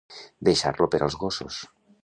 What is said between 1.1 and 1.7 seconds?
gossos.